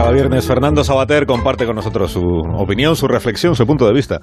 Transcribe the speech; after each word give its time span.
Cada 0.00 0.12
viernes 0.12 0.48
Fernando 0.48 0.82
Sabater 0.82 1.26
comparte 1.26 1.66
con 1.66 1.76
nosotros 1.76 2.12
su 2.12 2.22
opinión, 2.56 2.96
su 2.96 3.06
reflexión, 3.06 3.54
su 3.54 3.66
punto 3.66 3.86
de 3.86 3.92
vista 3.92 4.18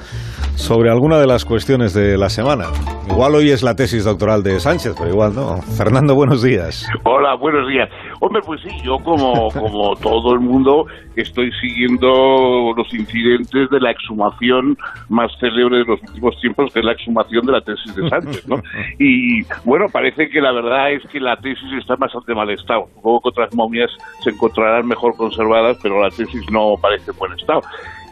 sobre 0.56 0.90
alguna 0.90 1.20
de 1.20 1.28
las 1.28 1.46
cuestiones 1.46 1.94
de 1.94 2.18
la 2.18 2.30
semana. 2.30 2.66
Igual 3.08 3.36
hoy 3.36 3.52
es 3.52 3.62
la 3.62 3.76
tesis 3.76 4.04
doctoral 4.04 4.42
de 4.42 4.60
Sánchez, 4.60 4.96
pero 4.98 5.12
igual 5.12 5.36
no. 5.36 5.62
Fernando, 5.78 6.16
buenos 6.16 6.42
días. 6.42 6.90
Hola, 7.04 7.36
buenos 7.36 7.68
días. 7.68 7.90
Hombre, 8.22 8.42
pues 8.46 8.62
sí, 8.62 8.70
yo 8.84 8.98
como, 9.04 9.50
como 9.50 9.96
todo 9.96 10.34
el 10.34 10.40
mundo 10.40 10.86
estoy 11.16 11.52
siguiendo 11.60 12.74
los 12.76 12.94
incidentes 12.94 13.70
de 13.70 13.80
la 13.80 13.92
exhumación 13.92 14.78
más 15.10 15.32
célebre 15.40 15.80
de 15.80 15.86
los 15.86 16.00
últimos 16.08 16.40
tiempos, 16.40 16.72
que 16.72 16.80
es 16.80 16.86
la 16.86 16.94
exhumación 16.94 17.46
de 17.46 17.52
la 17.52 17.62
tesis 17.62 17.96
de 17.96 18.08
Sánchez, 18.08 18.48
¿no? 18.48 18.58
Y 19.00 19.42
bueno, 19.66 19.86
parece 19.92 20.30
que 20.30 20.40
la 20.40 20.52
verdad 20.52 20.92
es 20.92 21.04
que 21.12 21.20
la 21.20 21.36
tesis 21.38 21.74
está 21.80 21.96
bastante 21.96 22.34
mal 22.34 22.50
estado. 22.52 22.86
Supongo 22.94 23.22
que 23.22 23.30
otras 23.30 23.56
momias 23.56 23.90
se 24.24 24.30
encontrarán 24.30 24.88
mejor 24.88 25.16
conservadas, 25.18 25.67
pero 25.82 26.02
la 26.02 26.10
tesis 26.10 26.50
no 26.52 26.76
parece 26.82 27.12
en 27.12 27.18
buen 27.18 27.34
estado. 27.34 27.62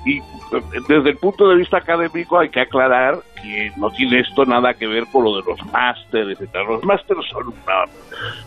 Y 0.05 0.21
desde 0.87 1.09
el 1.09 1.17
punto 1.17 1.49
de 1.49 1.55
vista 1.55 1.77
académico 1.77 2.37
hay 2.37 2.49
que 2.49 2.61
aclarar 2.61 3.17
que 3.41 3.71
no 3.75 3.89
tiene 3.91 4.19
esto 4.19 4.45
nada 4.45 4.73
que 4.75 4.85
ver 4.85 5.05
con 5.11 5.23
lo 5.23 5.37
de 5.37 5.43
los 5.47 5.65
másteres, 5.71 6.39
etc. 6.39 6.55
Los 6.67 6.83
másteres 6.83 7.25
son 7.31 7.47
una, 7.47 7.85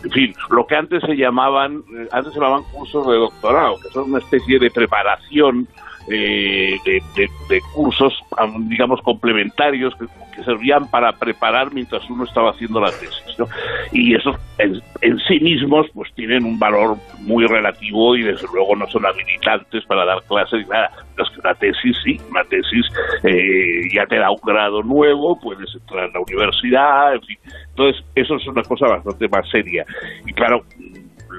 en 0.03 0.11
fin, 0.11 0.33
lo 0.49 0.65
que 0.65 0.75
antes 0.75 1.03
se 1.03 1.15
llamaban, 1.15 1.83
eh, 1.93 2.07
antes 2.13 2.33
se 2.33 2.39
llamaban 2.39 2.63
cursos 2.71 3.05
de 3.07 3.15
doctorado, 3.15 3.75
que 3.81 3.89
son 3.89 4.09
una 4.09 4.19
especie 4.19 4.57
de 4.57 4.71
preparación 4.71 5.67
eh, 6.09 6.77
de, 6.85 7.61
cursos, 7.73 8.13
digamos, 8.61 9.01
complementarios 9.01 9.93
que, 9.95 10.05
servían 10.39 10.89
para 10.89 11.11
preparar 11.11 11.73
mientras 11.73 12.09
uno 12.09 12.23
estaba 12.23 12.51
haciendo 12.51 12.79
la 12.79 12.91
tesis. 12.91 13.37
¿no? 13.37 13.45
Y 13.91 14.15
esos 14.15 14.37
en, 14.57 14.81
sí 15.27 15.37
mismos 15.41 15.87
pues 15.93 16.13
tienen 16.13 16.45
un 16.45 16.57
valor 16.57 16.95
muy 17.19 17.45
relativo 17.45 18.15
y 18.15 18.23
desde 18.23 18.47
luego 18.53 18.73
no 18.77 18.87
son 18.87 19.05
habilitantes 19.05 19.83
para 19.85 20.05
dar 20.05 20.23
clases 20.29 20.61
ni 20.61 20.69
nada. 20.69 20.91
Los 21.17 21.29
que 21.31 21.41
una 21.41 21.53
tesis 21.55 21.97
sí, 22.05 22.17
una 22.29 22.45
tesis 22.45 22.85
eh, 23.23 23.81
ya 23.93 24.05
te 24.05 24.15
da 24.15 24.31
un 24.31 24.39
grado 24.41 24.81
nuevo, 24.81 25.37
puedes 25.37 25.75
entrar 25.75 26.05
a 26.05 26.07
la 26.07 26.21
universidad, 26.21 27.15
en 27.15 27.21
fin. 27.21 27.37
Entonces, 27.71 28.01
eso 28.15 28.37
es 28.37 28.47
una 28.47 28.63
cosa 28.63 28.87
bastante 28.87 29.27
más 29.27 29.49
seria. 29.49 29.85
Y 30.25 30.31
claro, 30.31 30.63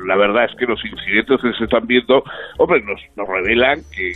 la 0.06 0.16
verdad 0.16 0.44
es 0.44 0.56
que 0.56 0.66
los 0.66 0.82
incidentes 0.84 1.40
que 1.40 1.52
se 1.52 1.64
están 1.64 1.86
viendo, 1.86 2.22
hombre, 2.58 2.80
nos, 2.82 3.00
nos 3.16 3.28
revelan 3.28 3.80
que, 3.94 4.12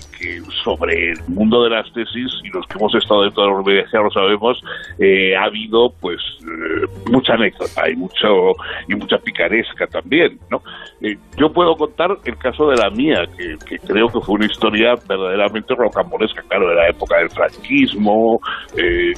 sobre 0.62 1.10
el 1.10 1.18
mundo 1.28 1.64
de 1.64 1.70
las 1.70 1.92
tesis, 1.92 2.32
y 2.42 2.48
los 2.48 2.66
que 2.66 2.78
hemos 2.78 2.94
estado 2.94 3.22
dentro 3.22 3.42
de 3.42 3.50
la 3.50 3.56
universidad 3.56 4.02
lo 4.02 4.10
sabemos, 4.10 4.62
eh, 4.98 5.36
ha 5.36 5.44
habido 5.44 5.92
pues 6.00 6.20
eh, 6.42 6.86
mucha 7.10 7.34
anécdota 7.34 7.88
y 7.88 7.96
mucho 7.96 8.52
y 8.88 8.94
mucha 8.94 9.18
picaresca 9.18 9.86
también, 9.86 10.38
¿no? 10.50 10.62
Eh, 11.00 11.16
yo 11.36 11.52
puedo 11.52 11.76
contar 11.76 12.16
el 12.24 12.36
caso 12.38 12.68
de 12.68 12.76
la 12.76 12.90
mía, 12.90 13.24
que, 13.36 13.56
que, 13.66 13.78
creo 13.78 14.08
que 14.08 14.20
fue 14.20 14.36
una 14.36 14.46
historia 14.46 14.94
verdaderamente 15.08 15.74
rocambolesca, 15.74 16.42
claro, 16.48 16.68
de 16.68 16.74
la 16.74 16.88
época 16.88 17.18
del 17.18 17.30
franquismo, 17.30 18.40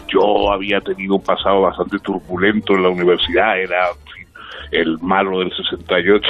yo 0.09 0.53
había 0.53 0.81
tenido 0.81 1.17
un 1.17 1.23
pasado 1.23 1.63
bastante 1.63 1.99
turbulento 1.99 2.75
en 2.75 2.83
la 2.83 2.89
universidad, 2.89 3.59
era 3.59 3.89
el 4.73 4.99
malo 5.01 5.41
del 5.41 5.53
68 5.55 6.27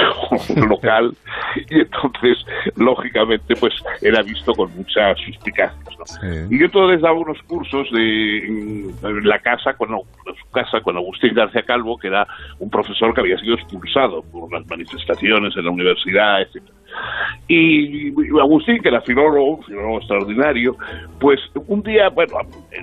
local. 0.67 1.15
Y 1.69 1.81
entonces 1.81 2.37
lógicamente 2.75 3.55
pues 3.55 3.73
era 4.01 4.21
visto 4.21 4.53
con 4.53 4.75
mucha 4.75 5.15
suspicacia 5.15 5.87
y 6.49 6.59
yo 6.59 6.65
entonces 6.65 7.01
daba 7.01 7.17
unos 7.17 7.41
cursos 7.43 7.91
de 7.91 8.37
en, 8.45 9.27
la 9.27 9.39
casa 9.39 9.73
con 9.73 9.89
su 9.89 10.51
casa 10.51 10.79
con 10.81 10.95
Agustín 10.95 11.33
García 11.33 11.63
Calvo 11.63 11.97
que 11.97 12.07
era 12.07 12.25
un 12.59 12.69
profesor 12.69 13.13
que 13.13 13.21
había 13.21 13.37
sido 13.37 13.55
expulsado 13.55 14.21
por 14.23 14.51
las 14.51 14.65
manifestaciones 14.67 15.55
en 15.57 15.65
la 15.65 15.71
universidad 15.71 16.41
etcétera 16.41 16.76
y 17.49 18.09
Agustín, 18.39 18.81
que 18.81 18.89
era 18.89 18.99
filólogo, 19.01 19.61
filólogo 19.63 19.97
extraordinario, 19.99 20.75
pues 21.19 21.39
un 21.67 21.81
día, 21.81 22.09
bueno, 22.09 22.39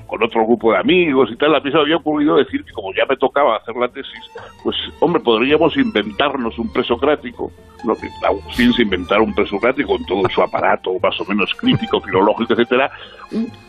con 0.07 0.23
otro 0.23 0.47
grupo 0.47 0.73
de 0.73 0.79
amigos 0.79 1.29
y 1.31 1.37
tal, 1.37 1.55
a 1.55 1.61
mí 1.61 1.71
se 1.71 1.77
me 1.77 1.83
había 1.83 1.97
ocurrido 1.97 2.37
decir 2.37 2.65
que 2.65 2.73
como 2.73 2.93
ya 2.95 3.05
me 3.07 3.17
tocaba 3.17 3.59
hacer 3.59 3.77
la 3.77 3.89
tesis, 3.89 4.31
pues, 4.63 4.75
hombre, 5.01 5.21
podríamos 5.23 5.77
inventarnos 5.77 6.59
un 6.59 6.73
presocrático. 6.73 7.53
No, 7.85 7.95
Agustín 8.27 8.73
se 8.73 8.83
inventara 8.83 9.21
un 9.21 9.35
presocrático 9.35 9.89
con 9.89 10.07
todo 10.07 10.27
su 10.31 10.41
aparato 10.41 10.99
más 11.03 11.21
o 11.21 11.25
menos 11.27 11.53
crítico, 11.55 12.01
filológico, 12.01 12.55
etcétera, 12.55 12.91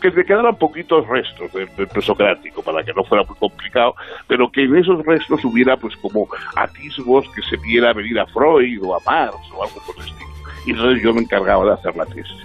que 0.00 0.08
le 0.08 0.24
quedaran 0.24 0.56
poquitos 0.56 1.06
restos 1.06 1.52
del, 1.52 1.68
presocrático 1.88 2.62
para 2.62 2.82
que 2.82 2.94
no 2.94 3.04
fuera 3.04 3.22
muy 3.24 3.36
complicado, 3.36 3.94
pero 4.26 4.50
que 4.50 4.62
en 4.62 4.76
esos 4.76 5.04
restos 5.04 5.44
hubiera 5.44 5.76
pues 5.76 5.94
como 5.96 6.26
atisbos 6.56 7.28
que 7.34 7.42
se 7.42 7.58
viera 7.58 7.92
venir 7.92 8.18
a 8.18 8.26
Freud 8.28 8.82
o 8.82 8.94
a 8.94 9.00
Marx 9.04 9.36
o 9.52 9.62
algo 9.62 9.82
por 9.86 9.96
el 9.96 10.10
estilo 10.10 10.35
y 10.66 10.72
entonces 10.72 11.02
yo 11.02 11.14
me 11.14 11.22
encargaba 11.22 11.64
de 11.64 11.72
hacer 11.72 11.96
la 11.96 12.04
tesis. 12.06 12.36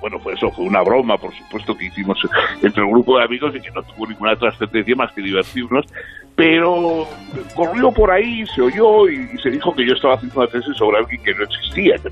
Bueno, 0.00 0.18
pues 0.18 0.36
eso 0.36 0.50
fue 0.50 0.64
una 0.64 0.82
broma, 0.82 1.16
por 1.16 1.32
supuesto, 1.34 1.76
que 1.76 1.86
hicimos 1.86 2.18
entre 2.62 2.82
el 2.82 2.90
grupo 2.90 3.16
de 3.16 3.24
amigos 3.24 3.54
y 3.54 3.60
que 3.60 3.70
no 3.70 3.82
tuvo 3.82 4.08
ninguna 4.08 4.34
trascendencia 4.34 4.96
más 4.96 5.12
que 5.12 5.22
divertirnos, 5.22 5.86
pero 6.34 7.06
corrió 7.54 7.92
por 7.92 8.10
ahí, 8.10 8.44
se 8.46 8.62
oyó 8.62 9.08
y, 9.08 9.38
se 9.38 9.50
dijo 9.50 9.72
que 9.74 9.86
yo 9.86 9.94
estaba 9.94 10.14
haciendo 10.14 10.40
una 10.40 10.50
tesis 10.50 10.76
sobre 10.76 10.98
alguien 10.98 11.22
que 11.22 11.34
no 11.34 11.44
existía. 11.44 11.96
Que 11.98 12.08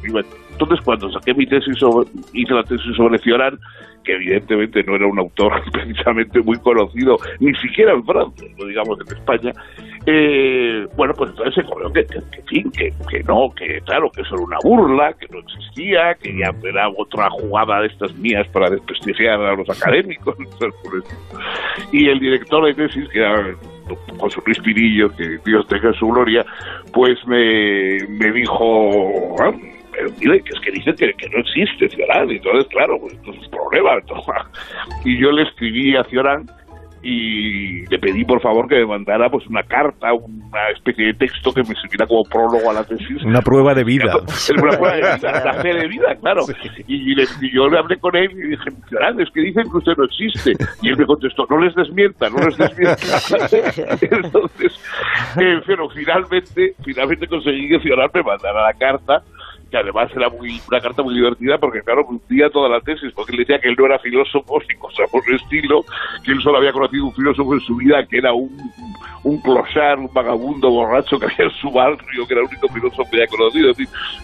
Entonces, 0.52 0.80
cuando 0.84 1.10
saqué 1.10 1.34
mi 1.34 1.46
tesis 1.46 1.76
sobre, 1.78 2.08
hice 2.32 2.54
la 2.54 2.62
tesis 2.62 2.94
sobre 2.96 3.18
Cioran, 3.18 3.58
que 4.04 4.14
evidentemente 4.14 4.84
no 4.84 4.94
era 4.94 5.06
un 5.08 5.18
autor 5.18 5.60
precisamente 5.72 6.40
muy 6.40 6.58
conocido, 6.58 7.18
ni 7.40 7.52
siquiera 7.56 7.92
en 7.92 8.04
Francia, 8.04 8.48
no 8.56 8.66
digamos 8.66 8.98
en 9.00 9.16
España, 9.16 9.52
eh, 10.06 10.86
bueno, 10.96 11.12
pues 11.14 11.30
entonces 11.30 11.54
se 11.54 11.64
corrió 11.64 11.92
que, 11.92 12.06
que, 12.06 12.92
que, 13.10 13.22
no, 13.24 13.50
que 13.54 13.80
claro, 13.82 14.10
que 14.10 14.22
eso 14.22 14.34
era 14.34 14.44
una 14.44 14.58
burla, 14.62 15.12
que 15.14 15.26
no 15.30 15.40
existía, 15.40 16.14
que 16.14 16.36
ya 16.38 16.54
era 16.66 16.88
otra 16.88 17.28
jugada 17.30 17.80
de 17.80 17.88
estas 17.88 18.14
mías 18.14 18.46
para 18.48 18.70
desprestigiar 18.70 19.40
a 19.40 19.54
los 19.54 19.68
académicos. 19.68 20.36
y 21.92 22.08
el 22.08 22.18
director 22.18 22.64
de 22.64 22.74
tesis, 22.74 23.08
que 23.10 23.18
era 23.18 23.54
José 24.18 24.40
Luis 24.46 24.58
Pirillo, 24.60 25.14
que 25.16 25.38
Dios 25.44 25.66
tenga 25.68 25.92
su 25.92 26.08
gloria, 26.08 26.46
pues 26.92 27.18
me, 27.26 27.98
me 28.08 28.32
dijo... 28.32 29.36
Ah, 29.40 29.52
pero 29.92 30.42
que 30.44 30.50
es 30.54 30.60
que 30.60 30.70
dicen 30.70 30.94
que, 30.94 31.28
no 31.28 31.38
existe 31.40 31.88
Ciorán, 31.90 32.30
y 32.30 32.36
entonces, 32.36 32.66
claro, 32.68 32.98
pues 33.00 33.12
esto 33.14 33.32
es 33.32 33.38
un 33.38 33.50
problema. 33.50 33.90
Y 35.04 35.18
yo 35.18 35.30
le 35.32 35.42
escribí 35.42 35.96
a 35.96 36.04
Ciorán 36.04 36.46
y 37.02 37.86
le 37.86 37.98
pedí 37.98 38.24
por 38.24 38.42
favor 38.42 38.68
que 38.68 38.76
me 38.76 38.86
mandara 38.86 39.30
pues 39.30 39.46
una 39.46 39.62
carta, 39.62 40.12
una 40.12 40.68
especie 40.74 41.06
de 41.06 41.14
texto 41.14 41.52
que 41.52 41.62
me 41.62 41.74
sirviera 41.74 42.06
como 42.06 42.22
prólogo 42.24 42.70
a 42.70 42.74
la 42.74 42.84
tesis. 42.84 43.24
Una 43.24 43.40
prueba 43.40 43.74
de 43.74 43.84
vida. 43.84 44.12
Una 44.50 44.76
prueba 44.76 44.96
de 44.96 45.16
vida, 45.16 45.44
la 45.44 45.62
fe 45.62 45.74
de 45.74 45.88
vida, 45.88 46.14
claro. 46.20 46.42
Y, 46.86 47.14
yo 47.54 47.68
le 47.68 47.78
hablé 47.78 47.96
con 47.98 48.14
él 48.16 48.30
y 48.32 48.50
dije, 48.50 48.68
es 48.68 49.30
que 49.32 49.40
dicen 49.40 49.64
que 49.70 49.78
usted 49.78 49.92
no 49.96 50.04
existe. 50.04 50.52
Y 50.82 50.88
él 50.90 50.96
me 50.98 51.06
contestó, 51.06 51.44
no 51.48 51.58
les 51.58 51.74
desmienta, 51.74 52.28
no 52.28 52.36
les 52.46 52.56
desmienta. 52.56 52.96
Entonces, 54.16 54.72
eh, 55.40 55.60
pero 55.66 55.88
finalmente, 55.88 56.74
finalmente 56.84 57.26
conseguí 57.26 57.68
que 57.68 57.80
Ciudad 57.80 58.10
me 58.12 58.22
mandara 58.22 58.62
la 58.62 58.72
carta 58.74 59.22
que 59.70 59.76
además 59.76 60.10
era 60.14 60.28
muy 60.28 60.60
una 60.68 60.80
carta 60.80 61.02
muy 61.02 61.14
divertida 61.14 61.58
porque 61.58 61.82
claro 61.82 62.04
cumplía 62.04 62.50
toda 62.50 62.68
la 62.68 62.80
tesis 62.80 63.12
porque 63.14 63.32
él 63.32 63.38
decía 63.38 63.60
que 63.60 63.68
él 63.68 63.76
no 63.78 63.86
era 63.86 63.98
filósofo 63.98 64.60
y 64.68 64.76
cosas 64.76 65.08
por 65.10 65.22
el 65.28 65.36
estilo 65.36 65.84
que 66.24 66.32
él 66.32 66.42
solo 66.42 66.58
había 66.58 66.72
conocido 66.72 67.06
un 67.06 67.14
filósofo 67.14 67.54
en 67.54 67.60
su 67.60 67.76
vida 67.76 68.04
que 68.06 68.18
era 68.18 68.32
un 68.32 68.50
un 69.22 69.38
clochard, 69.42 69.98
un 69.98 70.12
vagabundo 70.14 70.70
borracho 70.70 71.18
que 71.18 71.26
había 71.26 71.44
en 71.44 71.50
su 71.60 71.70
barrio 71.70 72.26
que 72.26 72.32
era 72.32 72.42
el 72.42 72.48
único 72.48 72.68
filósofo 72.68 73.10
que 73.10 73.16
había 73.16 73.26
conocido 73.28 73.72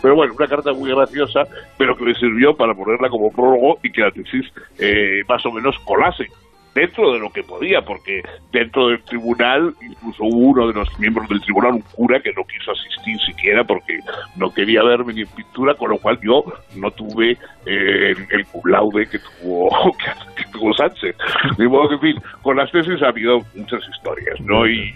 pero 0.03 0.17
bueno 0.17 0.35
una 0.37 0.47
carta 0.47 0.73
muy 0.73 0.91
graciosa 0.91 1.45
pero 1.77 1.97
que 1.97 2.05
le 2.05 2.15
sirvió 2.15 2.57
para 2.57 2.75
ponerla 2.75 3.09
como 3.09 3.31
prólogo 3.31 3.79
y 3.83 3.91
que 3.91 4.01
la 4.01 4.11
tesis 4.11 4.47
eh, 4.79 5.23
más 5.29 5.45
o 5.47 5.53
menos 5.53 5.79
colase 5.81 6.27
dentro 6.77 7.11
de 7.15 7.19
lo 7.19 7.31
que 7.31 7.43
podía, 7.43 7.81
porque 7.81 8.23
dentro 8.53 8.89
del 8.89 9.03
tribunal, 9.03 9.75
incluso 9.81 10.25
uno 10.25 10.69
de 10.69 10.75
los 10.75 10.99
miembros 10.99 11.27
del 11.31 11.41
tribunal, 11.41 11.73
un 11.73 11.81
cura, 11.81 12.21
que 12.21 12.33
no 12.35 12.45
quiso 12.45 12.73
asistir 12.73 13.19
siquiera 13.21 13.65
porque 13.65 13.99
no 14.37 14.53
quería 14.53 14.83
verme 14.83 15.15
ni 15.15 15.23
en 15.23 15.29
pintura, 15.29 15.75
con 15.75 15.91
lo 15.91 15.97
cual 15.97 16.19
yo 16.23 16.45
no 16.77 16.91
tuve 16.91 17.39
eh, 17.65 18.15
el, 18.31 19.07
que 19.09 19.19
tuvo, 19.19 19.71
que, 20.37 20.45
tuvo 20.53 20.75
Sánchez. 20.75 21.17
De 21.57 21.67
modo 21.67 21.89
que, 21.89 21.95
en 21.95 22.01
fin, 22.01 22.23
con 22.43 22.57
las 22.57 22.71
tesis 22.71 23.03
ha 23.03 23.09
habido 23.09 23.41
muchas 23.55 23.81
historias, 23.89 24.39
¿no? 24.43 24.67
Y, 24.67 24.93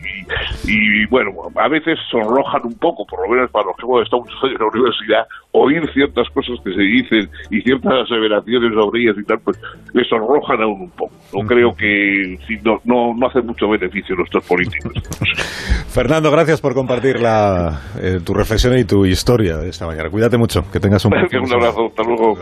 bueno, 1.11 1.33
a 1.57 1.69
veces 1.69 1.99
sonrojan 2.11 2.63
un 2.65 2.75
poco, 2.79 3.05
por 3.07 3.27
lo 3.27 3.35
menos 3.35 3.51
para 3.51 3.67
los 3.67 3.77
que 3.77 3.85
hemos 3.85 4.03
estado 4.03 4.23
muchos 4.23 4.45
años 4.45 4.55
en 4.55 4.61
la 4.61 4.71
universidad, 4.71 5.27
oír 5.53 5.83
ciertas 5.93 6.29
cosas 6.31 6.57
que 6.65 6.73
se 6.73 6.83
dicen 6.83 7.31
y 7.51 7.61
ciertas 7.63 7.93
aseveraciones 8.05 8.73
sobre 8.75 9.03
ellas 9.03 9.17
y 9.19 9.25
tal, 9.25 9.39
pues 9.45 9.61
les 9.93 10.09
sonrojan 10.09 10.63
aún 10.63 10.83
un 10.83 10.91
poco. 10.91 11.13
No 11.35 11.47
creo 11.47 11.75
que 11.75 12.39
no, 12.63 12.81
no, 12.85 13.27
hace 13.27 13.41
mucho 13.43 13.69
beneficio 13.69 14.15
nuestros 14.17 14.47
políticos. 14.47 14.93
Fernando, 15.89 16.31
gracias 16.31 16.61
por 16.61 16.75
compartir 16.75 17.21
la, 17.21 17.81
eh, 18.01 18.21
tu 18.25 18.33
reflexión 18.35 18.79
y 18.79 18.85
tu 18.85 19.05
historia 19.05 19.63
esta 19.65 19.87
mañana. 19.87 20.11
Cuídate 20.11 20.39
mucho, 20.39 20.63
que 20.71 20.79
tengas 20.79 21.05
un, 21.05 21.15
un 21.15 21.53
abrazo, 21.53 21.87
hasta 21.87 22.03
luego. 22.03 22.37